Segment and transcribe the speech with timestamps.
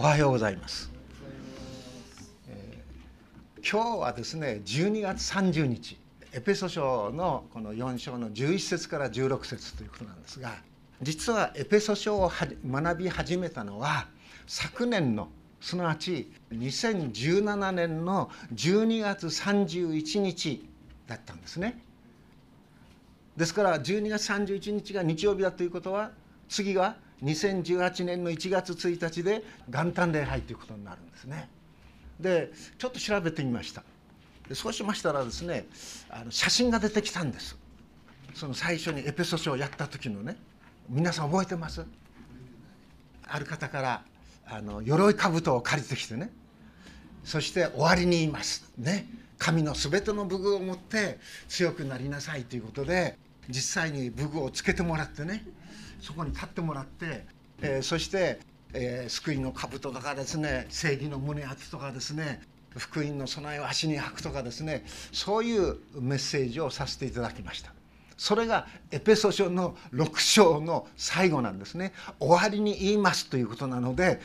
[0.00, 0.92] おはようございます、
[2.48, 5.98] えー、今日はですね12月30日
[6.32, 10.54] エペソ書のこの4章の11節から16節ということなんですが
[11.02, 12.30] 実はエペソ書を
[12.64, 14.06] 学び始めたのは
[14.46, 15.30] 昨年の
[15.60, 20.64] すなわち2017年の12月31日
[21.08, 21.76] だったんですね。
[23.36, 26.12] ですから12月31日が日曜日だということは
[26.48, 31.48] 次は2018年の1月1日で元旦礼拝ということになるんですね。
[32.20, 33.82] でちょっと調べてみました。
[34.48, 35.66] でそうしましたらですね
[36.10, 37.56] あの写真が出てきたんです。
[38.34, 40.36] その最初にエペソ書をやった時のね
[40.88, 41.84] 皆さん覚えてます？
[43.26, 44.02] ある方から
[44.46, 46.30] あの鎧兜を借りてきてね
[47.24, 49.06] そして終わりに言いますね
[49.38, 53.18] 神の全ての武具を持って強くなりなさいということで
[53.50, 55.44] 実際に武具をつけてもらってね
[56.00, 57.24] そこに立ってもらって、
[57.62, 58.40] えー、そして、
[58.72, 62.40] えー、救いの兜とかですね正義の胸当てとかですね
[62.76, 67.72] 福音の備えを足に履くとかですねそういうメッセージをさせていただきました。
[68.18, 74.20] それがエペソ書の6章の最後なんですね終わりに言いますということなので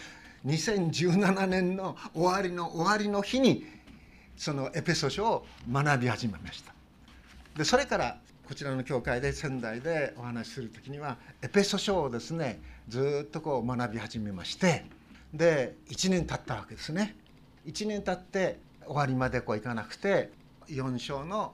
[0.48, 3.66] 2017年の終わりの終わりの日に
[4.36, 6.74] そのエペソ書を学び始めました
[7.56, 14.86] でそれからこちらの教会で仙台でお話しする時にはエペソ書をですねずっとこう学び始めまして
[15.34, 17.16] で1年経ったわけですね
[17.66, 20.30] 1年経って終わりまでこういかなくて
[20.68, 21.54] 4章の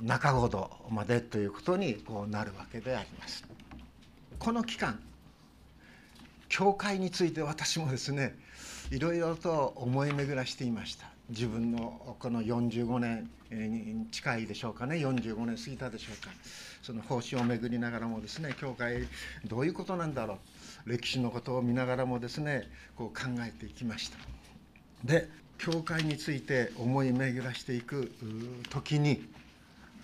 [0.00, 3.44] 中ごろまでということにこうなるわけであります。
[4.38, 4.98] この期間
[6.48, 8.36] 教会について私もですね
[8.90, 14.96] いろいろと思い巡らしていました自分のこの45年に近いでしょうかね。
[14.96, 16.32] 45年過ぎたでしょうか。
[16.82, 19.06] その方針を巡りながらもですね教会
[19.46, 20.38] どういうことなんだろ
[20.86, 20.90] う。
[20.90, 24.18] 歴史のことを見ながらもですねこう考えていきました。
[25.04, 28.12] で教会について思い巡らしていく
[28.70, 29.28] 時に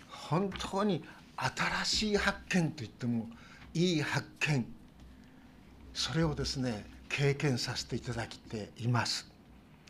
[0.08, 1.02] 本当に
[1.36, 3.28] 新しい発見といっても
[3.74, 4.66] いい発見。
[5.94, 9.28] それをですね経験させていただきています。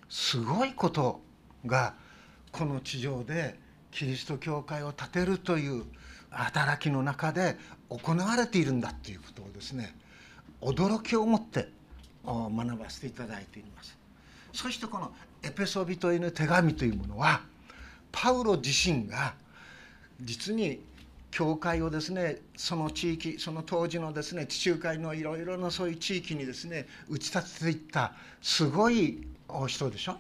[0.08, 1.20] すごいこと
[1.66, 1.94] が
[2.53, 3.59] この地上で
[3.91, 5.84] キリスト教会を建てるという
[6.31, 7.56] 働きの中で
[7.88, 9.94] 行われているんだということをですね
[10.60, 11.69] 驚きを持って
[12.25, 13.97] 学ばせていただいています。
[14.53, 17.42] そしてこのエペソビトへの手紙というものは
[18.10, 19.34] パウロ自身が
[20.20, 20.80] 実に
[21.30, 29.26] 教会をですねその地域その当時のですね地中海のいろいろなそういう地域にですね打ち立てていったすごい
[29.66, 30.16] 人でしょ。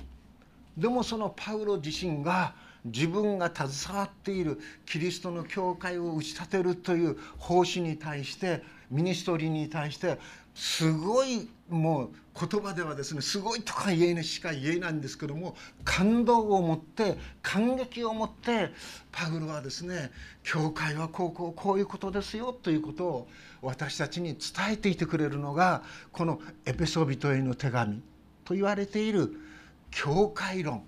[0.78, 10.18] でもそのパウロ自身が自分が携わっているキリストの教会を打ち立てるという奉仕に対してミニストリーに対して
[10.54, 12.10] すごいもう
[12.48, 18.70] 言葉ではですねすごいとか言えないしか言えないんですけども感動を持って感激を持って
[19.10, 20.10] パウロはですね
[20.44, 23.28] 教会はこうこうこういうことですよということを
[23.60, 28.00] 私たちに伝えていてくれるのがこのエペソビトへの手紙
[28.44, 29.47] と言われている
[29.90, 30.82] 教会論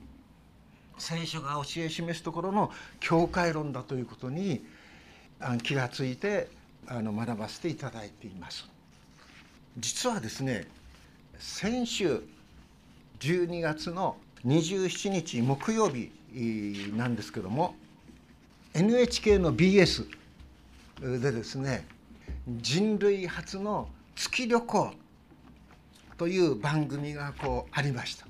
[0.98, 4.64] 聖書が教え示すところの教会論だということに
[5.62, 6.48] 気がついて
[6.86, 8.68] あの学ばせていただいています。
[9.78, 10.66] 実はですね
[11.38, 12.22] 先週
[13.20, 14.16] 12月の
[14.46, 16.10] 27日木曜日
[16.94, 17.74] なんですけども
[18.74, 20.06] NHK の BS
[21.00, 21.86] でですね
[22.48, 24.92] 人類初の月旅行
[26.18, 28.26] という番組がこうありました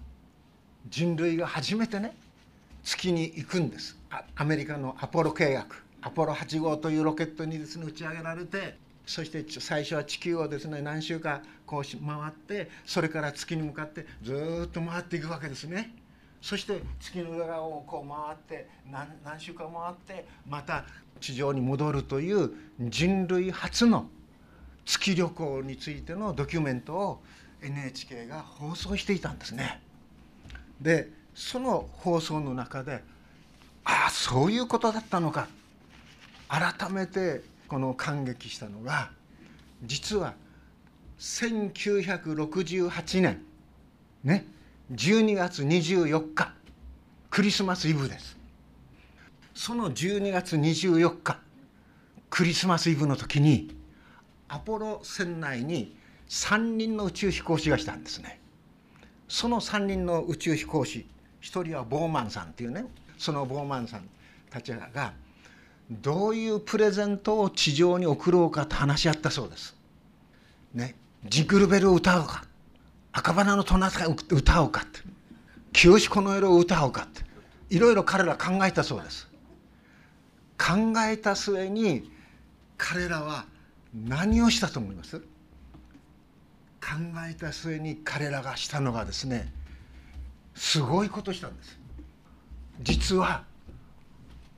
[0.89, 2.15] 人類が初めてね
[2.83, 3.97] 月に行くんです
[4.37, 5.67] アメリカのアポロ計画
[6.03, 8.77] アポロ8号というロケットにですね打ち上げられて
[9.07, 15.95] そして最初は地球をですね何週かこう回ってそれから月に向かってずっと回っていくわけですね。
[16.41, 20.85] そして月の裏側をこう回って何何週間回ってまた
[21.21, 24.07] 地上に戻るという人類初の
[24.87, 27.23] 月旅行についてのドキュメントを
[27.63, 29.81] NHK が放送していたんですね。
[30.81, 33.03] でその放送の中で
[33.85, 35.49] ああそういうことだったのか。
[36.49, 39.13] 改めてこの感激したのが
[39.85, 40.35] 実は
[41.21, 43.41] 1968年
[44.25, 44.45] ね
[44.93, 46.53] 12月24日
[47.31, 48.37] クリスマスイブです。
[49.55, 51.39] その12月24日
[52.31, 53.77] クリスマスイブの時に
[54.49, 55.97] アポロ船内に
[56.29, 58.41] 3人の宇宙飛行士がしたんですね。
[59.31, 61.07] その3人の宇宙飛行士
[61.41, 62.85] 1人はボーマンさんっていうね
[63.17, 64.09] そのボーマンさん
[64.51, 65.13] たちが
[65.89, 69.77] どういうプレゼントを地上に送ろうかと話し合ったそうです。
[70.75, 70.95] ね、
[71.25, 72.45] ジングルベルを歌うか。
[73.13, 75.01] 赤花のトナカイ歌おうかって。
[75.73, 77.23] 清子の色を歌おうかって。
[77.71, 79.29] いろいろ彼ら考えたそうです。
[80.59, 82.11] 考えた末に
[82.77, 83.47] 彼らは
[83.93, 85.21] 何をしたと思います？
[86.81, 86.97] 考
[87.29, 89.53] えた末に彼らがしたのがですね
[90.55, 91.79] すごいことしたんです。
[92.83, 93.45] 実は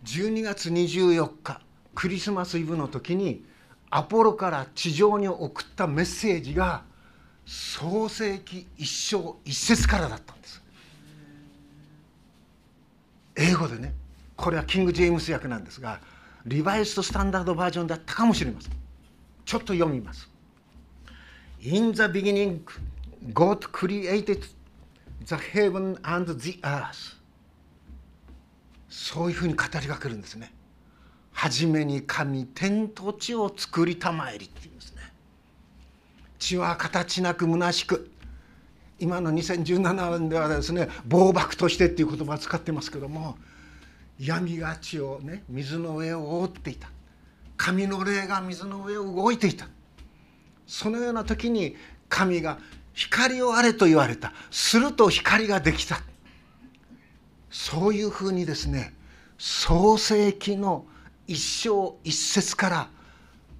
[0.04, 1.60] 12月24日
[1.94, 3.44] クリスマスイブの時に
[3.90, 6.84] アポロから地上に送ったメッセージが
[7.44, 10.62] 創世記一章一節からだったんです。
[13.36, 13.94] 英語でね
[14.36, 16.00] これはキング・ジェームス訳なんですが
[16.46, 18.72] リバイスト・スタンダードバージョンだったかもしれません。
[19.44, 20.31] ちょっと読みます。
[21.64, 22.64] In the beginning
[23.32, 24.46] God created
[25.24, 27.16] the heaven and the earth.
[28.88, 30.52] そういうふうに語りかけるんですね。
[31.30, 35.02] 初めに神天と地を作りたまえりっていうんですね。
[36.40, 38.10] 地は形なく虚しく。
[38.98, 43.36] 今の2017年ではですね暴漠としてっていう言葉を使ってますけども
[44.18, 46.88] 闇が地をね水の上を覆っていた。
[47.56, 49.68] 神の霊が水の上を動いていた。
[50.66, 51.76] そのような時に
[52.08, 52.58] 神が
[52.94, 54.32] 光をあれと言われた。
[54.50, 56.00] すると光ができた。
[57.50, 58.94] そういうふうにですね
[59.38, 60.86] 創世記の
[61.26, 62.88] 一生一節から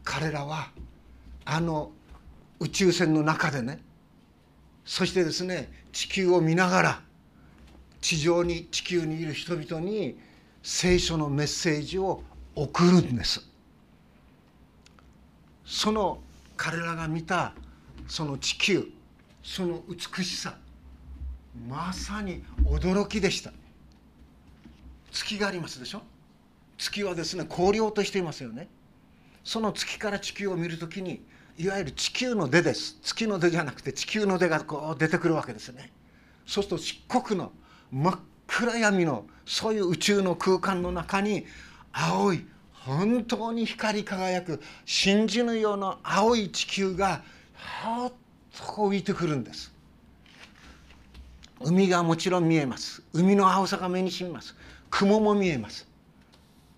[0.02, 0.70] 彼らは
[1.44, 1.92] あの
[2.58, 3.80] 宇宙船の中でね
[4.84, 7.00] そしてですね地球を見ながら
[8.00, 10.18] 地上に地球にいる人々に
[10.62, 12.22] 聖書のメッセージを
[12.54, 13.46] 送るんです。
[15.64, 16.18] その
[16.62, 17.54] 彼らが見た
[18.06, 18.86] その地球
[19.42, 20.54] その美しさ
[21.68, 23.52] まさに驚きでした。
[25.10, 26.02] 月がありますでしょ？
[26.78, 28.68] 月はですね光亮としていますよね。
[29.42, 31.24] その月から地球を見るときに
[31.58, 32.96] いわゆる地球の出です。
[33.02, 35.90] 月の出じゃなくて地球の出がこう出てくるわけですね。
[36.46, 37.50] そうすると漆黒の
[37.90, 41.44] 真っ暗闇のそういう宇宙の空間の中に
[41.92, 42.46] 青い
[42.84, 47.22] 本当に光り輝く真珠のような青い地球が
[47.54, 48.12] はっ
[48.56, 49.72] とこう浮いてくるんです。
[51.60, 53.02] 海がもちろん見えます。
[53.12, 54.56] 海の青さが目にしみます。
[54.90, 55.86] 雲も見えます。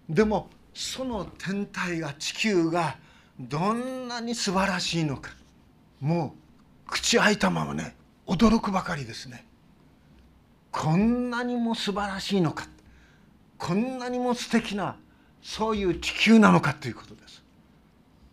[0.08, 2.96] でもその天体が地球が
[3.40, 5.30] どんなに素晴らしいのか
[6.00, 6.34] も
[6.86, 7.96] う口開いたままね
[8.26, 9.46] 驚くばかりですね。
[10.70, 12.66] こんなにも素晴らしいのか
[13.58, 14.96] こんなにも素敵な
[15.44, 17.44] そういう地球なのかということです。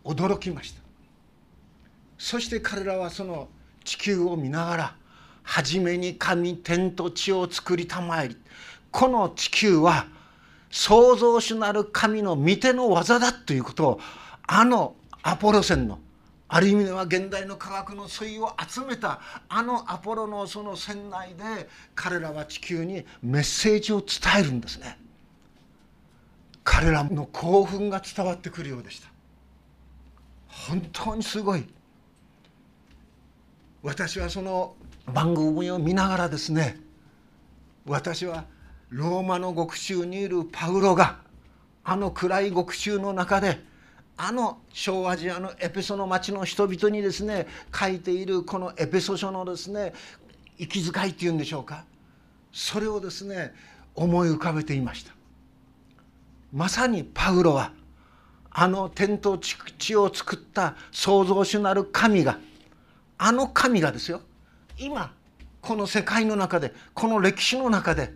[0.02, 0.80] 驚きました。
[2.16, 3.48] そして彼らはその
[3.84, 4.96] 地球を見ながら
[5.42, 8.36] 初めに神天と地を作りたまえり
[8.90, 10.06] この地球は
[10.70, 14.00] 創造主なる神の御手の技だということを
[14.46, 15.98] あのアポロ船の
[16.48, 25.01] ある意味では現代の科学の粋を集めたあのアポロのその船内で彼らは地球にメッセージを伝えるんですね。
[26.64, 29.08] 彼らの興奮が伝わってくるようでした。
[30.48, 31.64] 本当にすごい。
[33.82, 34.76] 私はその
[35.12, 36.78] 番組を見ながらですね
[37.84, 38.44] 私は
[38.90, 41.18] ローマの獄中にいるパウロが
[41.82, 43.58] あの暗い獄中の中で
[44.16, 49.94] あの小アジアのエペソの町の人々にですね書いているこのエペソ書のですね
[50.58, 51.84] 息遣いっていうんでしょうか。
[52.52, 53.52] それをですね
[53.94, 55.12] 思い浮かべていました。
[56.52, 57.72] まさにパウロは
[58.50, 62.38] あの天と地を作った創造主なる神が
[63.16, 64.20] あの神がですよ。
[64.78, 65.14] 今
[65.60, 68.12] この世界の中でこの歴史の中で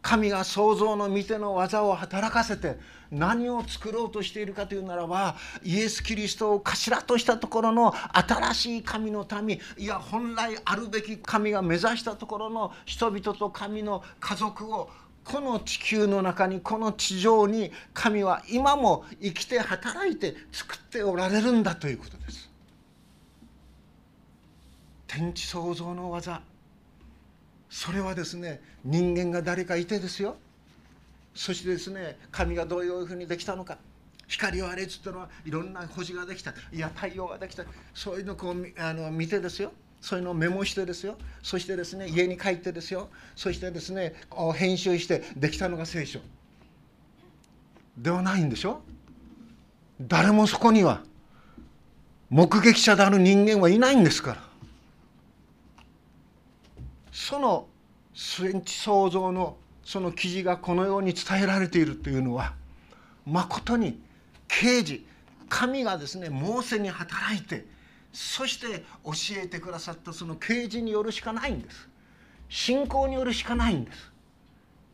[0.00, 2.78] 神が創造の御手の技を働かせて
[3.10, 14.90] 何を作ろうとしているかというならばイエス・キリストを頭としたところの新しい神の民いや本来あるべき神が目指したところの人々と神の家族を
[15.28, 22.48] この地球の中にこの地上に神は今も生きて働いて作っておられるんだということです。
[25.06, 26.40] 天地創造の技。
[27.68, 30.36] それはですね人間が誰かいてですよ。
[31.34, 33.76] そしてですね神がどういうふうにできたのか。
[34.28, 36.54] 光をあれっつったのはいろんな星ができた。
[36.72, 37.64] いや太陽ができた。
[37.92, 39.72] そういうのをこうあの見てですよ。
[40.00, 41.16] そういうのをメモしてですよ。
[41.42, 43.08] そしてですね家に帰ってですよ。
[43.34, 44.14] そしてですね
[44.54, 46.20] 編集してできたのが聖書。
[47.96, 48.80] ではないんでしょ？
[50.00, 51.02] 誰もそこには
[52.30, 54.42] 目撃者である人間はいないんですから。
[57.10, 57.66] その
[58.14, 62.54] 戦地創造のその記事がこのように伝えられているというのは
[63.26, 64.00] まことに
[64.46, 65.06] 刑事
[65.48, 67.66] 神がですねモーセに働いて
[68.12, 69.12] そして教
[69.42, 71.88] えてくださったその啓示によるしかないんです。
[72.48, 74.12] 信仰によるしかないんです。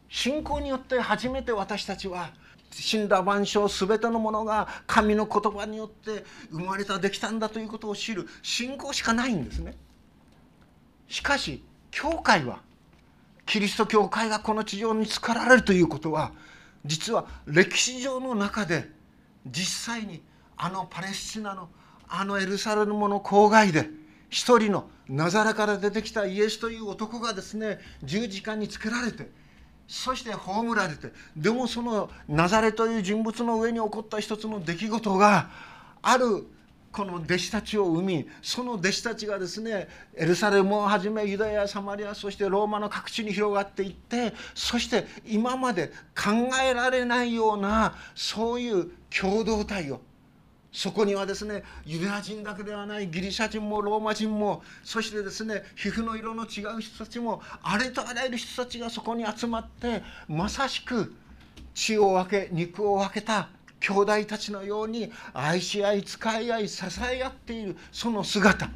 [0.08, 2.30] 信仰によって初めて私たちは
[2.70, 8.26] 死んだ万象全てのものが神の言葉によって生まれたできたんだということを知る。
[8.42, 9.76] 信仰しかないんですね。
[11.08, 12.60] しかし教会は
[13.46, 16.32] キリスト教会がこの地上に作られるということは
[16.84, 18.90] 実は歴史上の中で
[19.46, 20.22] 実際に
[20.56, 21.68] あのパレスチナの
[22.16, 23.90] あのエルサレムの郊外で
[24.30, 29.28] 一人のナザレから出てきたイエスという男がですね十字架につけられて
[29.88, 35.50] そして葬られてでもそのナザレという人物の上に起こった一つの出来事が
[36.02, 36.46] ある
[36.92, 46.30] この弟子たちを生みその弟子たちがですねエルサレムをはじめユダヤサマリアそしてローマの各地に広がっていってそして今まで考
[46.62, 50.00] えられないようなそういう共同体を
[50.74, 61.14] そこにはですねユダヤ人だけではないギリシャ人もローマ人もそしてですね皮膚の色の違う人たちもあれとあらゆる人たちがそこに集まってまさしく
[61.74, 68.68] 血を分け肉を分けた兄弟たちのように愛し合い使い合い支え合っているその姿。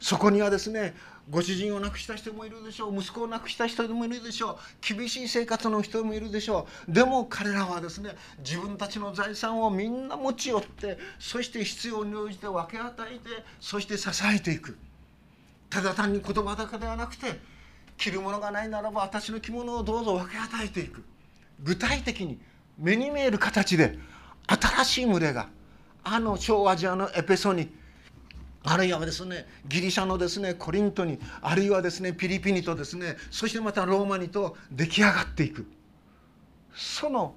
[0.00, 0.94] そこにはですね
[1.30, 2.96] ご主人を亡くした人もいるでしょう。
[2.96, 4.94] 息子を亡くした人もいるでしょう。
[4.94, 6.92] 厳しい生活の人もいるでしょう。
[6.92, 14.76] でも彼らはですね自分たちの財産をみんな持ち寄ってそして必要に応じて分け与えてそして支えていく。
[15.70, 17.38] ただ単に言葉だけではなくて
[17.96, 21.02] 着るものがないならば私の着物をどうぞ分け与えていく。
[21.62, 22.40] 具体的に
[22.78, 23.96] 目に見える形で
[24.48, 25.48] 新しい群れが
[26.02, 27.72] あの小アジアのエペソに
[28.64, 35.66] あるいはですねギリシャのですねコリントにあるいはですねピリピニとですねそしてまたローマにと出来上がっていく。
[36.74, 37.34] その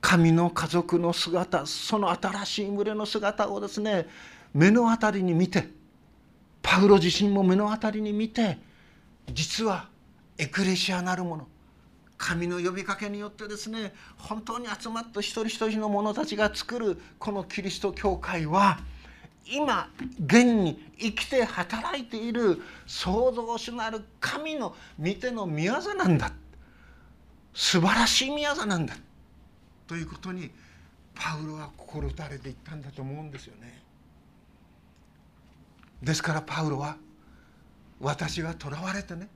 [0.00, 4.06] 神の家族の姿その新しい群れの姿をですね
[4.52, 5.68] 目の当たりに見て
[6.60, 8.58] パウロ自身も目の当たりに見て
[9.32, 9.88] 実は
[10.38, 11.46] エクレシアなるもの
[12.18, 18.78] 神の呼びかけによってですね本当に集まった一人一人の者たちが作るこのキリスト教会は
[19.46, 19.88] 今
[20.24, 26.32] 現に生きて働いている創造主なる神の御手の宮座なんだ
[27.54, 28.94] 素晴らしい宮座なんだ
[29.86, 30.50] ということに
[31.14, 33.82] パウロは心打たれていったんだと思うんですよね。
[36.02, 36.96] ですからパウロは
[38.00, 39.28] 私が囚われてね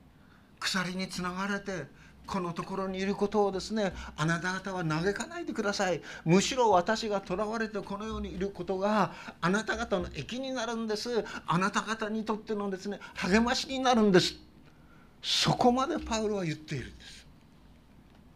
[0.59, 1.85] 鎖につながれて
[2.27, 6.01] このところにいることをですねあなた方は嘆かないでください。
[6.25, 11.23] むしろ私が囚われてこのようにいることがあなた方の益になるんです。
[11.47, 14.35] あなた方にとってのですね励ましになるんです。
[15.23, 17.03] そこまでパウロは言っているんで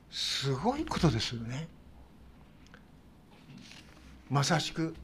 [0.09, 0.43] す。
[0.43, 1.67] すごいことですよね。
[4.29, 4.95] まさしく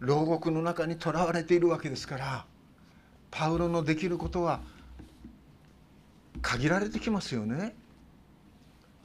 [0.00, 2.44] 牢獄の中にとらわれているわけですから
[3.30, 4.60] パウロのできることは
[6.42, 7.74] 限られてきますよね。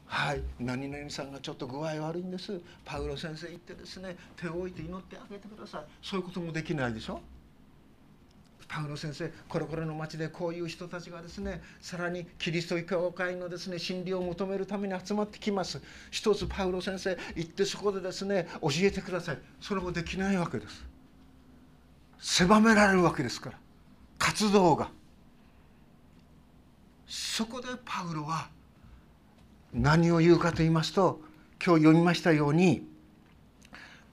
[0.07, 0.41] はい。
[0.59, 2.59] 何々さんがちょっと具合悪いんです。
[2.85, 5.83] パウロ先生行ってですね手を置いて祈ってあげてください。
[6.01, 7.21] そういうこともできないでしょ？
[8.69, 15.81] パウロ先生これこれの町でこういう人たちがですねさらにキリスト教会のですね真理を求めるために集まってきます。
[16.11, 19.37] 一つパウロ先生行ってそこでですね教えてください。
[19.61, 20.85] それもできないわけです。
[22.19, 23.59] 狭められるわけですから。
[24.17, 24.89] 活動が。
[27.07, 28.49] そこでパウロは
[29.73, 31.21] 何を言うかと言いますと
[31.63, 32.87] 今日読みましたように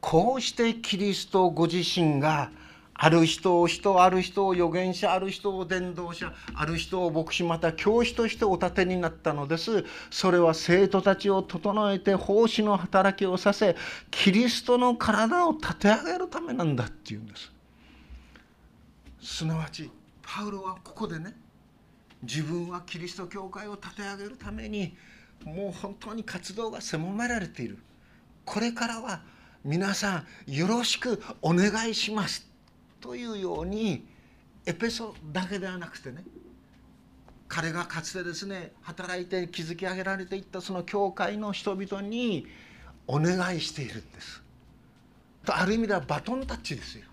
[0.00, 2.50] こうしてキリストご自身が
[2.96, 9.84] ある人を人ある人を預言者ある人を伝道者ある人を牧師また教師としてお立てになったのです。
[10.11, 13.76] それは生徒たちを整えて奉仕の働きをさせ
[14.11, 17.52] キリストの体を立て上げるためなんだっていうんです。
[19.20, 19.90] すなわち
[20.23, 21.34] パウロはここでね
[22.23, 24.96] 自分はキリスト教会を立て上げるために
[25.44, 27.78] もう本当に活動が狭められている
[28.44, 29.22] これからは
[29.64, 32.46] 皆さんよろしくお願いします
[33.00, 34.06] というように
[34.66, 36.24] エペソだけではなくてね
[37.48, 42.46] 彼がかつてですね働いて築き上げられていったその教会の人々に
[43.06, 44.42] お願いしているんです。
[45.44, 47.04] とある意味ではバトンタッチですよ。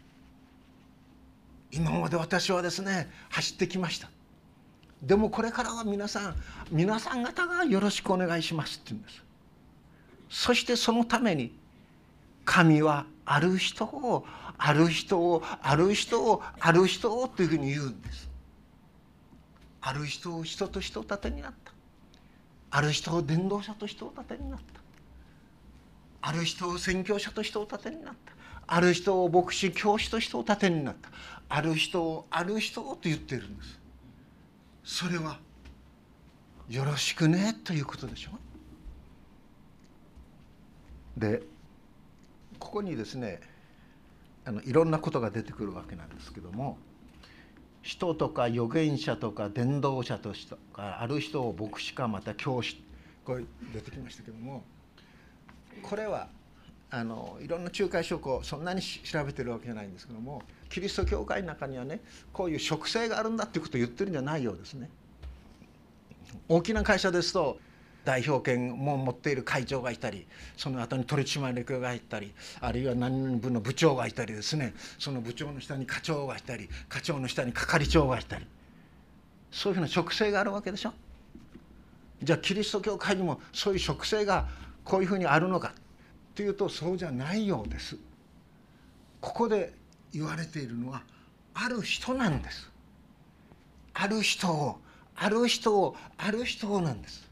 [1.72, 4.10] 今まで私はですね走ってきました。
[5.02, 6.36] でもこれからは皆さん
[6.70, 9.24] 皆さん方がよろしくお願いしますって言うんです。
[10.30, 11.54] そしてそのために
[12.46, 14.26] 神はある人を
[14.58, 18.30] ある人をある人をある人をというふうに言うんです。
[19.82, 21.74] ある人を人と人を盾になった。
[22.70, 24.82] ある人を伝道者と人を盾になった。
[26.22, 28.34] ある人を宣教者と人を盾になった。
[28.68, 31.10] ある人を牧師教師としてお立てになった。
[31.50, 33.81] ある人をある人をと言っているんです。
[34.84, 35.40] それは
[36.70, 38.32] よろしくねということでしょ？
[41.18, 41.44] で
[42.60, 43.42] ここにですね
[44.46, 46.78] あのいろんなことが出てくるわけなんですけども
[47.82, 52.82] 人とか預言者とか伝道者としてかある人を牧師かまた教師
[53.26, 54.64] これ出てきましたけども
[55.84, 56.28] これは
[56.90, 62.00] あのいろんな仲介書をそんなに調べてるわけじゃないんですけどもキリスト教会の中にはね
[62.32, 64.90] こういう職性があるんだっていうことを言ってるんじゃないようですね。
[66.48, 67.60] 大きな会社ですと
[68.06, 70.26] 代表権も持っている会長がいたり
[70.58, 74.74] その後に取締役がいたりあるいは何人分の部長がいたりですね。
[74.98, 78.48] その部長の下に課長がいたり課長の下に係長がいたり。
[79.52, 80.94] そういうふうな職性があるわけでしょ。
[82.24, 84.48] じゃあキリスト教会にもそういう職性が
[84.86, 85.74] こういうふうにあるのか
[86.34, 87.98] というとそうじゃないようです。
[89.20, 89.81] ここで
[90.14, 91.04] 言われているのは
[91.54, 92.70] ある人なんです。
[93.94, 94.80] ある人を
[95.16, 97.30] ある人をある人をなんです。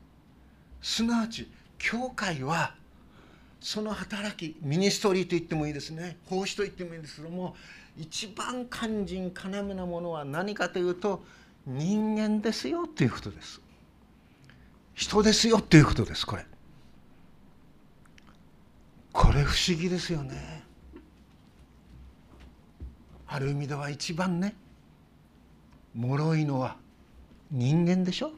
[0.81, 2.73] すなわち教会は
[3.61, 6.17] その働きミニストリーと言ってもいいですね。
[6.25, 7.55] 奉仕と言ってもいいんですけども
[7.97, 11.23] 一番肝心要なものは何かというと
[11.65, 13.61] 人間ですよということです。
[14.93, 16.45] 人ですよということですこれ。
[19.11, 20.63] これ不思議ですよね。
[23.31, 24.55] ある意味では一番ね
[25.95, 26.77] 脆いのは
[27.51, 28.31] 人間でしょ？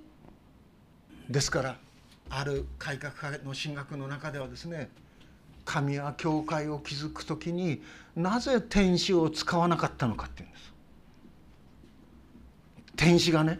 [1.30, 1.78] ですから
[2.30, 4.90] ある改革派の神学の中ではですね
[5.64, 7.82] 神は教会を築く時に
[8.16, 10.74] なぜ天使を使わなかったのかっていうんです。
[12.98, 13.60] 天使がね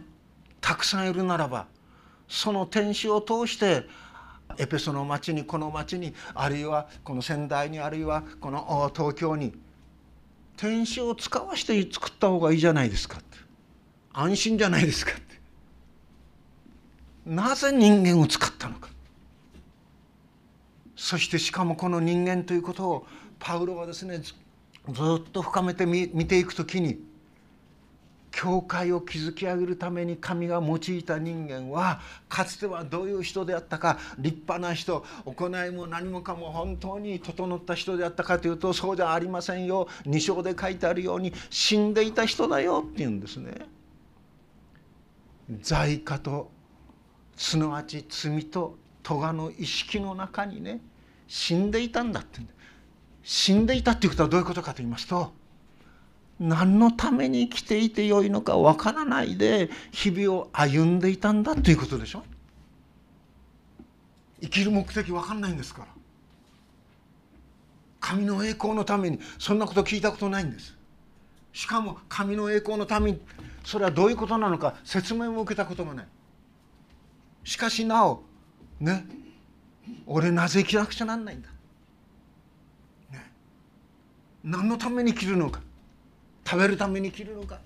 [0.60, 1.66] たくさんいるならば
[2.28, 3.86] その天使を通して
[4.58, 9.54] エペソの町にこの町にあるいはこの仙台にあるいはこの東京に
[10.62, 13.36] 天使を使わして作った方がいいじゃないですかって。
[14.12, 15.40] 安心じゃないですかって。
[17.26, 18.88] なぜ人間を使ったのか。
[20.94, 23.06] そしてしかもこの人間ということを
[23.40, 24.34] パウロはですねず
[25.16, 27.00] っと深めて見ていくときに
[28.42, 43.52] 教会を築き上げるために神が用いた人間はかつてはどういう人であったか立派な人行いも何もかも本当に整った人であったかというとそうじゃありませんよ2章で書いてあるように死んでいた人だよっていうんですね。
[45.60, 46.50] 在家と
[47.36, 50.80] すなわち罪と咎の意識の中にね
[51.28, 52.40] 死んでいたんだって
[53.22, 55.32] 死んでいたっていうことはどういうことかと言いますと
[56.44, 62.24] 何のために生きていてよいのかわからないで日々を歩んでいたんだということでしょ？
[64.40, 65.86] 生きる目的わかんないんですから。
[68.00, 70.76] 神の栄光のためにそんなこと聞いたことないんです。
[71.52, 73.20] しかも神の栄光のために
[73.62, 76.06] それはどういうことなのか説明も受けたこともない。
[77.44, 78.24] しかしなお
[78.80, 79.04] ね
[80.06, 81.48] 俺なぜ生きなくちゃなんないんだ、
[83.12, 83.30] ね、
[84.42, 85.60] 何のために生きるのか。
[86.44, 87.58] 食べるために生きるのか？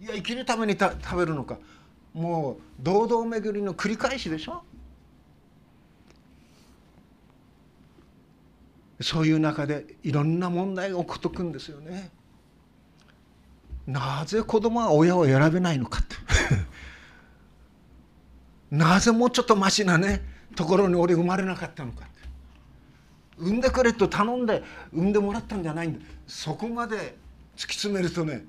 [0.00, 1.58] いや生きるために食べるのか？
[2.12, 4.62] もう堂々巡りの繰り返しでしょ？
[9.00, 12.10] そういう中でいろんな問題が起こってくんですよね。
[13.86, 16.16] なぜ子供は親を選べないのかって。
[18.76, 20.22] なぜもうちょっとマシなね
[20.54, 22.14] ところに俺生まれなかったのかって。
[23.38, 26.00] 産んでくれと頼んで産んでもらったんじゃないんだ。
[26.26, 27.16] そこまで
[27.60, 28.42] 突き詰めるとね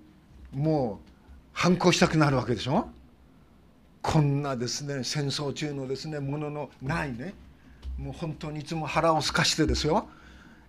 [0.54, 1.10] もう
[1.52, 2.88] 反抗したくなるわけでしょ？
[4.02, 7.34] こんなですね戦争中のですねもののないね
[7.98, 10.08] もう本当にいつも腹をすかしてですよ。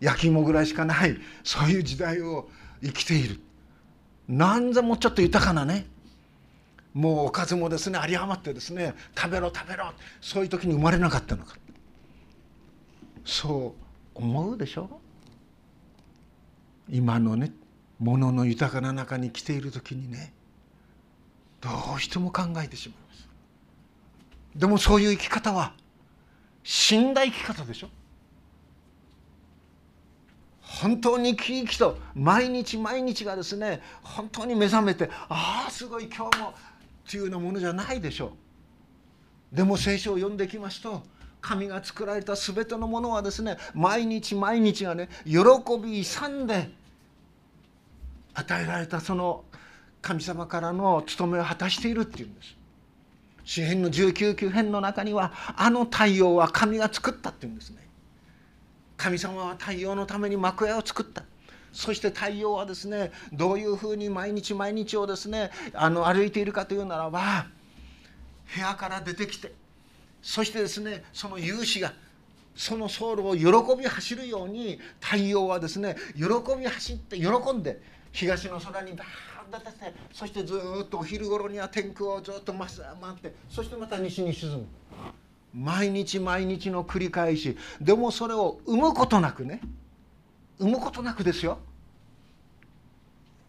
[0.00, 2.50] 焼き芋ぐらいしかないそういう時代を
[2.83, 3.38] 生きている。
[4.26, 5.87] なんぜもうちょっと豊かなね
[6.94, 11.55] もうおかずもですね有り余ってですね食べろ食べろそういう時に生まれなかったのか。
[13.24, 13.76] そ
[14.16, 14.90] う思うでしょ？
[16.90, 17.52] 今のね
[18.03, 20.35] ものの豊かな中に来ている時にね
[21.61, 23.29] どうしても考えてしまいます。
[24.57, 25.73] でもそういう生き方は
[26.65, 27.88] 死んだ生き方でしょ。
[30.61, 36.53] 本当に生き生きと毎日毎日がですね本当に目覚めてああすごい今日もっ
[37.09, 38.33] ていうようなものじゃないでしょ
[39.53, 39.57] う。
[39.57, 41.05] でも聖書を読んできますと
[41.41, 45.38] 神が作られた全てのものはですね毎日毎日がね喜
[45.81, 46.82] び勇んで
[48.35, 49.45] 与えられたその
[50.01, 52.57] 神様からの務めを果たしているっていうんです。
[53.45, 57.87] 詩篇の19編の中にはあの太陽は神が作ったっていうんですね。
[58.97, 61.25] 神様は太陽のために幕屋を作った。
[61.73, 67.47] そして太陽はですねどういうふうに毎日毎日をですねあの歩いているかというならば
[68.55, 69.53] 部屋から出てきて
[70.21, 71.95] そしてですねその勇士が
[72.55, 76.25] そのソウルを喜び走るように太陽はですね喜
[76.59, 77.81] び走って喜んで
[78.12, 84.66] 東の空にバーッと出てそしてずっとお昼頃には天空をずっと回ってそしてまた西に沈む。
[85.55, 87.57] 毎日毎日の繰り返し。
[87.81, 89.61] でもそれを生むことなくね。
[90.59, 91.59] 生むことなくですよ。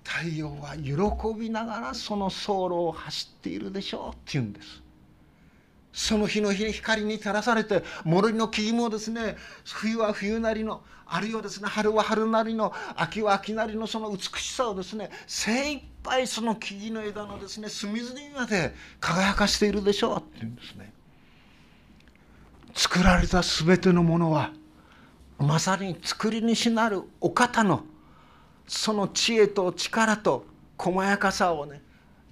[0.04, 0.94] 太陽は喜
[1.40, 4.83] びながらその走路を走っているでしょうって言うんです。
[5.94, 20.92] その日の光に照らされて森の木々もですね冬は冬なりのあるいはですね春は春なりの秋は秋なりのその美しさをですね精一杯その木々の枝のですね隅々まで輝かしているでしょうって言うんですね。
[22.74, 24.52] 作られた全てのものは
[25.38, 27.84] まさに作り主なるお方の
[28.68, 31.84] その知恵と力と細やかさをね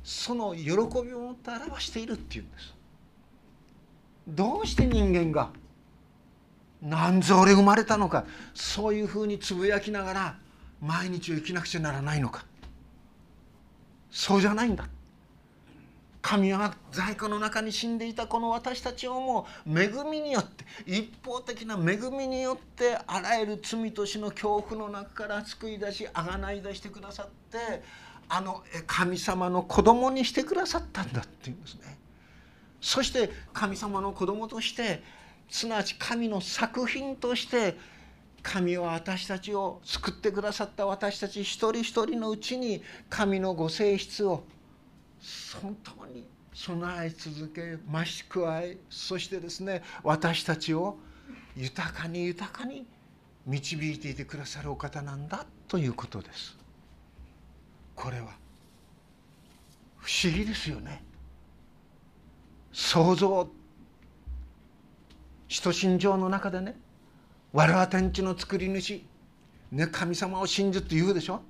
[0.03, 0.73] その喜び
[1.13, 2.80] を持って表しているっていうんです。
[4.27, 5.49] どうして人間が
[6.81, 10.37] なんぞ俺生まれたのかそういうふうにつぶやきながら
[10.81, 12.45] 毎日を生きなくちゃならないのか
[14.09, 14.87] そうじゃないんだ
[16.21, 27.83] 神は在庫の中に死んでいたこの私たちをもう恵みによって一方的な恵みによってあらゆる罪と死の恐怖の中から救い出しあがない出してくださって
[28.29, 31.97] あの神様の子供にしてくださったんだっていうんですね。
[32.81, 35.03] そして神様の子供として
[35.49, 37.77] すなわち神の作品として
[38.41, 44.43] 神は私たちを救ってくださった私たち一人一人のうちに神のご性質を
[45.61, 50.97] 本当に備え続け増し加えそしてですね私たちを
[51.55, 52.85] 豊かに豊かに
[53.45, 56.57] 導いていてくださるお方なんだということです。
[57.95, 58.37] これは
[59.97, 61.03] 不思議ですよね。
[62.71, 63.49] 想像。
[65.47, 66.77] 使徒信条の中でね
[67.51, 69.03] 我は天地の作り主、
[69.73, 71.41] ね、神様を信じって言うでしょ？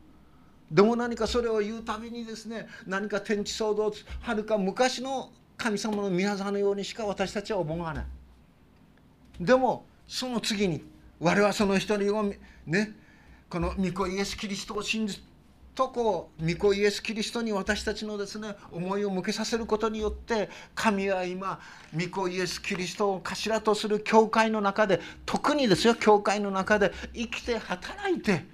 [0.71, 8.05] でも何かそれを言うたびにですね何か天地創造はるか昔の神様の宮沢のようにしか私たちは思わない。
[9.39, 10.83] でもその次に
[11.19, 12.23] 我はその一人を
[12.65, 12.95] ね
[13.51, 15.21] この御子イエス・キリストを信じ
[15.73, 21.59] とこう御子イエス・キリストに私たちのですね思いを向けさせることによって神は今
[21.95, 28.45] 御子イエス・キリストを頭とする教会の中で特にですよ教会の中で生きて働いて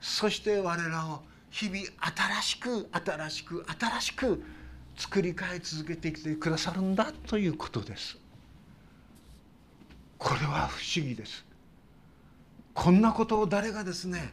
[0.00, 4.42] そして我らを日々新しく新しく新しく
[4.96, 8.18] 作り変え続けてきてくださるんだということです。
[10.18, 11.44] これは不思議です。
[12.74, 14.32] こんなことを誰がですね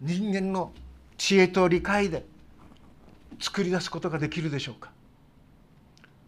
[0.00, 0.72] 人間の
[1.20, 2.24] 知恵と理解で
[3.38, 4.90] 作り出すことができるでしょうか？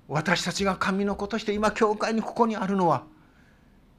[0.07, 3.05] 私たちが神の子として今教会にここにあるのは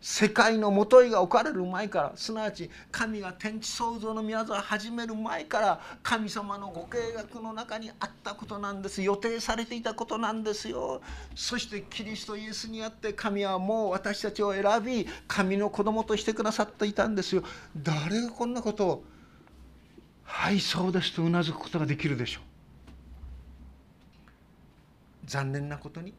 [0.01, 11.01] 世界のもといが置かれる前からすなわち神が天地創造の宮沢を始める前から神様のご計画の中にあったことなんです予定されていたことなんですよ。
[11.34, 17.43] そしてキリストイエスにあって神はもう私たちを選び神の子供としてくださっていたんですよ。
[17.75, 19.03] 誰がこんなことを
[20.23, 22.43] はいそうですとうなずくことができるでしょう。
[25.25, 26.13] 残念なことに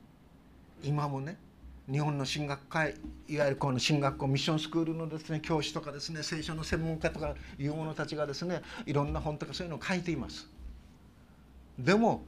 [0.83, 1.37] 今もね
[1.91, 2.95] 日本の進学会
[3.29, 10.49] いわゆるこの進学校ミッションスクールのですね教師とかですね聖書の専門家とかいう者たちがですねいろんな本とかそういうのを書いています。
[11.79, 12.23] でも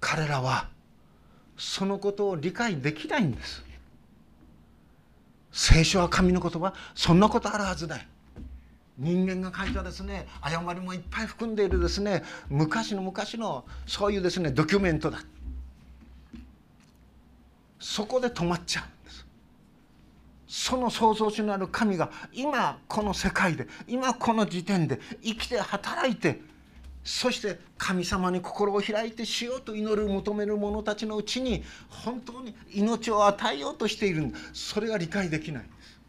[0.00, 0.68] 彼らは
[1.56, 3.62] そのことを理解できないんです。
[5.52, 8.08] 聖書は神の言葉そんなことあるはずない。
[9.00, 15.22] 人間が書いたですね誤りもいっぱい含んでいるですね昔の昔のそういうですねドキュメントだ。
[17.78, 19.26] そこで止まっちゃうんです。
[20.46, 26.42] その創造主なる神が今この世界で今この時点で生きて働いて
[27.02, 34.30] そして神様に心を開いてしようと祈る求める者たちのうちに本当に命を与えようとしている。
[34.52, 35.99] それが理解できないんです。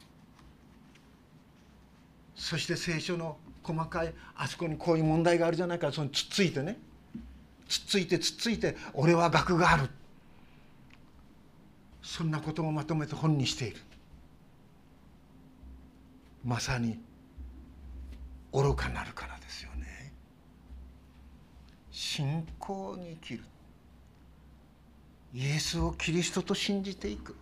[2.42, 5.92] そして聖書の細かいあそこにこういう問題があるじゃないか。
[5.92, 6.80] そのつっついてね。
[7.68, 9.90] つっついてつっついて俺は学がある。
[12.02, 13.78] そんなことをまとめて本にしている。
[16.44, 17.00] まさに
[18.52, 20.12] 愚かなるからですよね。
[21.92, 23.44] 信仰に生きる。
[25.36, 27.36] イエスをキリストと信じていく。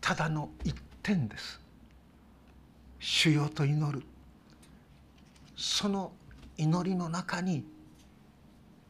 [0.00, 0.72] ただの一
[1.02, 1.63] 点です。
[3.06, 4.02] 主よと祈る。
[5.58, 6.12] その
[6.56, 7.62] 祈りの中に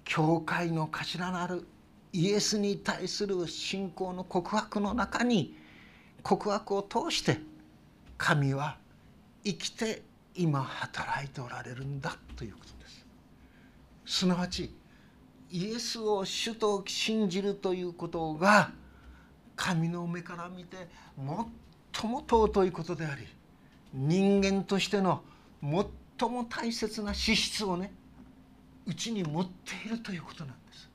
[0.05, 1.67] 教会の頭なる
[2.13, 5.57] イエスに対する信仰の告白の中に
[6.23, 7.41] 告白を通して
[8.17, 8.77] 神は
[9.45, 10.03] 生きて
[10.37, 13.07] 今働いておられるんだということです。
[14.07, 14.73] すなわち
[15.51, 18.71] イエスを主と信じるということが
[19.57, 23.27] 神の目から見て最も尊いことであり
[23.95, 25.23] 人間としての
[25.63, 27.93] 最も大切な資質をね
[28.87, 30.91] うちに持っているということなんです。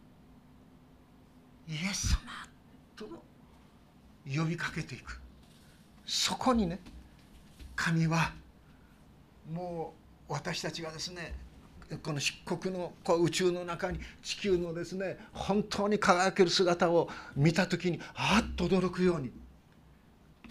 [1.69, 2.19] イエス様
[2.95, 3.05] と
[4.25, 5.19] 呼びかけていく。
[6.05, 6.79] そこにね
[7.75, 8.33] 神は
[9.51, 9.93] も
[10.29, 11.33] う私たちがですね
[12.03, 19.31] この漆黒のこう宇宙の中に地球のですね本当に輝ける姿を見た時にあっと驚くように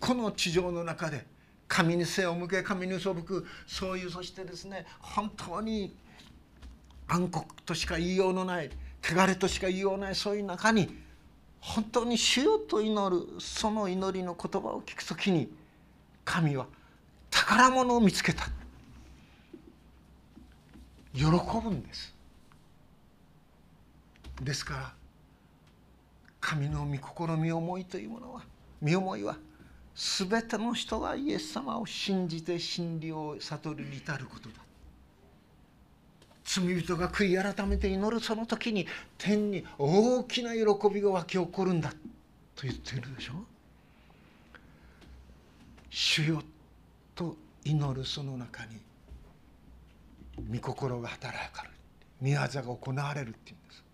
[0.01, 1.27] この地上の中で
[1.69, 5.95] 神に背を向け神に背くそういうそしてですね本当に
[7.07, 8.71] 暗黒としか言いようのない
[9.03, 10.89] 汚れとしか言いようのないそういう中に
[11.61, 15.51] 本当に主よと祈るその祈りの言葉を聞くときに
[16.25, 16.67] 神は
[17.31, 18.45] 宝物を見つけた。
[21.15, 22.15] 喜ぶんです。
[24.43, 24.93] ですから
[26.41, 28.43] 神の御心見思いというものは
[28.81, 29.37] 見思いは
[29.99, 34.55] 全ての人がイエス様を信じて真理を悟りに至ることだ。
[36.45, 38.87] 罪人が悔い改めて祈るその時に
[39.19, 40.61] 天に大きな喜
[40.95, 41.97] びが湧き起こるんだと
[42.63, 43.33] 言ってるでしょ。
[45.91, 46.43] 主よ
[47.17, 48.77] と祈るその中に
[50.49, 51.75] 御心が働かれる
[52.23, 53.85] 御業が行われるっていうんです。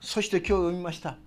[0.00, 1.18] そして今日読みました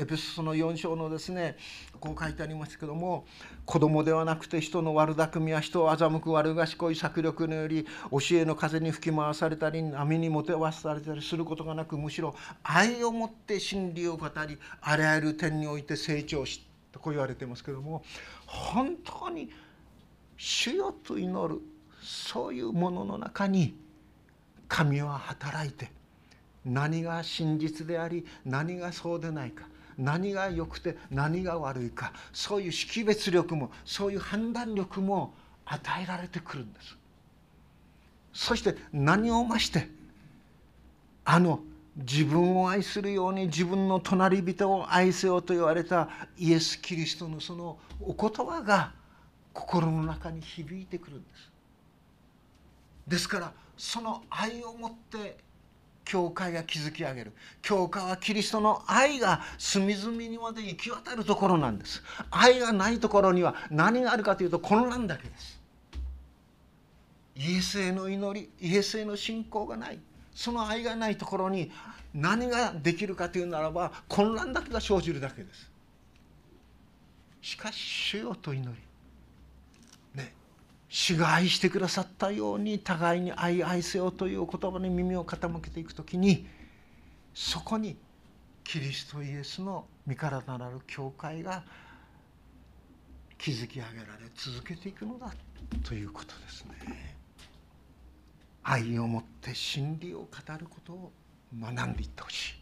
[0.00, 1.56] エペソの4章のですね
[2.00, 3.26] こう書いてありますけども
[3.66, 18.02] 子供ではなくて人の悪巧みは人を欺く悪賢い策略により教えの風に吹き回されたり波にもてわされたりすることがなくむしろ愛を持って真理を語りあらゆる点において成長しとこう言われてますけども
[18.46, 19.50] 本当に
[20.38, 21.60] 主よと祈る
[22.02, 23.74] そういうものの中に
[24.66, 25.90] 神は働いて
[26.64, 29.66] 何が真実であり何がそうでないか
[29.98, 36.96] 何が良くて何が悪いかそういう識別力もそういう判断力も与えられてくるんです。
[38.32, 39.88] そして何を増して
[41.24, 41.60] あの
[41.96, 48.92] 自分を愛するように自分の隣人を愛せよと言われたイエス・キリストのそのお言葉が
[49.52, 51.50] 心の中に響いてくるんです。
[53.06, 55.36] ですからその愛を持って
[56.10, 57.32] 教会が築き上げる。
[57.62, 62.02] 教会はキリストの愛が隅々にまで行き渡るところなんです。
[62.32, 65.60] 愛がないところには何があるかというと混乱だけです。
[67.36, 70.00] イエスへの祈りイエスへの信仰がない。
[70.34, 71.70] その愛がないところに
[72.12, 75.70] 何ができるかというならば混乱だけが生じるだけです。
[77.40, 78.89] しかし主よと祈り。
[80.90, 86.46] 主が愛してくださったように互いに愛愛せよという言葉に耳を傾けていく時に
[87.32, 87.96] そこに
[88.64, 91.62] キリストイエスの身体なる教会が
[93.38, 95.32] 築き上げられ続けていくのだ
[95.84, 97.16] ということですね。
[98.64, 100.26] 愛をもって真理を語
[100.58, 101.12] ることを
[101.58, 102.54] 学んでいってほしい。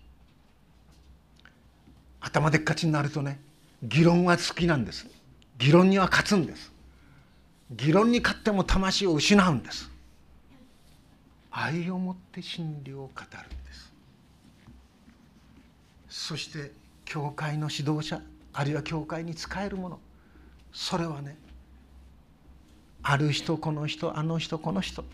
[2.20, 3.40] 頭でっかちになるとね
[3.82, 5.06] 議論は好きなんです。
[5.56, 6.77] 議論には勝つんです。
[7.70, 9.90] 議論に勝っても魂を失うんです。
[11.50, 13.92] 愛をもって真理を語るんです。
[16.08, 16.72] そして
[17.04, 18.20] 教会の指導者
[18.52, 20.00] あるいは教会に仕えるもの
[20.72, 21.36] それはね
[23.02, 25.04] ある人この人あの人この人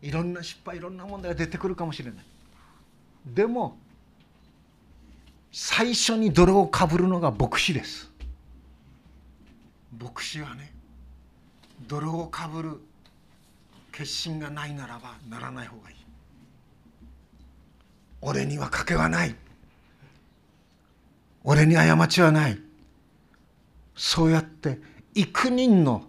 [0.00, 2.24] いろんな失敗いろんな問題が出てくるかもしれない。
[3.26, 3.76] でも
[5.52, 8.10] 最初に泥をかぶるのが牧師です。
[9.98, 10.71] 牧師はね
[11.88, 12.80] 泥をかぶる
[13.92, 15.96] 決心がないならばならない方がいい。
[18.20, 19.34] 俺には賭けはない。
[21.44, 22.58] 俺に過ちはない。
[23.96, 24.78] そうやって
[25.14, 26.04] 幾人の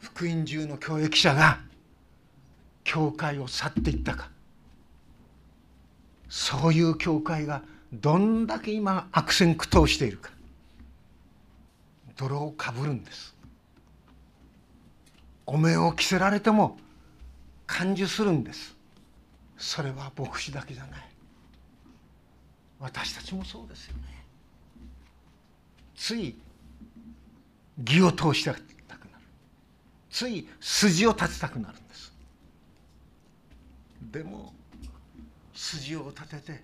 [0.00, 1.60] 福音中の教育者が
[2.84, 4.30] 教会を去っていったか。
[6.28, 10.30] そういう教会がどんだけ今悪戦苦闘しているか。
[12.16, 13.34] 泥をかぶるんです。
[15.52, 16.78] お面を着せられても
[17.66, 18.76] 感受するんです。
[19.58, 21.00] それは牧師だけじゃない。
[22.78, 24.24] 私たちもそうですよね。
[25.96, 26.36] つい
[27.84, 28.70] 義を通したくなる。
[30.08, 32.12] つい筋を立てたくなるんです。
[34.12, 34.54] でも
[35.52, 36.62] 筋を立てて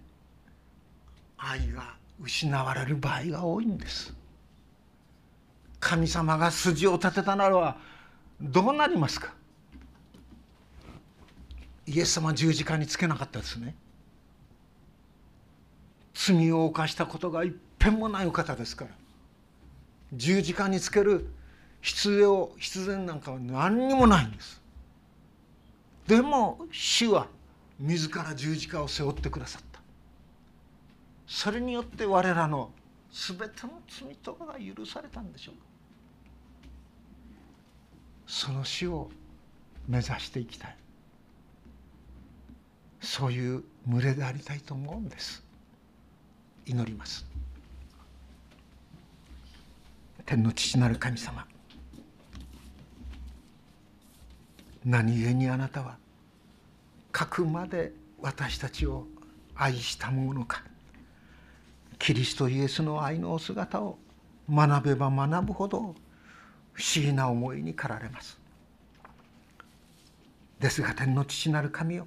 [1.37, 4.15] 愛が失われる場合が多いんです。
[5.81, 7.96] 神様が筋を立てたならば
[8.41, 9.35] どうなりますか？
[11.87, 13.75] イエス様十字架につけなかったですね。
[16.15, 18.91] 罪を犯したことが一遍もないお方ですから。
[20.13, 21.29] 十字架につける
[21.81, 24.61] 必要必然なんかは何にもないんです。
[26.07, 27.29] でも主は
[27.79, 29.81] 自ら十字架を背負ってくださった。
[31.27, 32.71] それによって我らの
[33.11, 35.61] 全ての罪とかが許されたんでしょうか。
[38.27, 39.11] その死を
[39.89, 40.77] 目指していきたい。
[43.01, 45.45] そういう群れでありたいと思うんです。
[46.67, 47.25] 祈ります。
[50.25, 51.47] 天の父なる神様。
[54.85, 55.97] 何故にあなたは
[57.13, 59.07] かくまで私たちを
[59.55, 60.65] 愛したものか。
[61.99, 63.99] キリストイエスの愛のお姿を
[64.51, 65.95] 学べば学ぶほど
[66.77, 68.39] 不思議な思いに駆られます。
[70.61, 72.07] ですが天の父なる神よ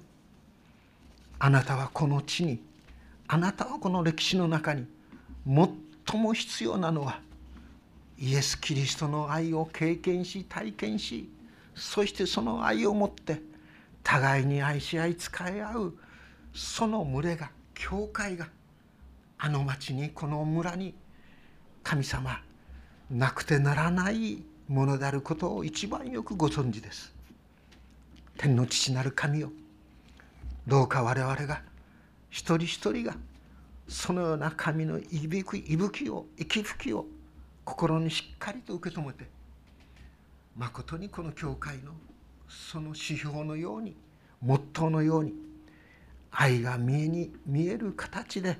[1.38, 2.60] あなたはこの地に
[3.28, 4.86] あなたはこの歴史の中に
[5.46, 7.20] 最も必要なのは
[8.18, 11.28] イエス・キリストの愛を経験し体験し
[11.74, 13.40] そしてその愛をもって
[14.02, 15.94] 互いに愛し合い使い合う
[16.52, 18.48] その群れが教会が
[19.38, 20.94] あの町にこの村に
[21.82, 22.40] 神様
[23.10, 27.12] なくてならないものであることを一番よくご存知です。
[28.38, 29.50] 天の父なる神よ
[30.66, 31.60] どうか我々が
[32.30, 33.16] 一人一人が
[33.88, 37.04] そのような神の息吹息吹を息吹を
[37.64, 39.28] 心にしっかりと受け止めて
[40.56, 41.92] まことにこの教会の
[42.48, 43.96] その指標のように
[44.40, 45.34] モットーのように
[46.30, 48.56] 愛が見えに見える形で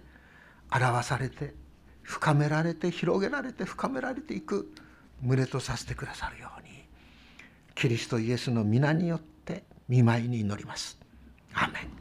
[0.71, 1.55] 表されて
[2.03, 4.71] 深められて広げられて深められていく
[5.23, 6.71] 群れとさせてくださるように
[7.75, 10.99] キリストイエスの皆によって見舞いに祈ります。
[11.55, 12.00] アメン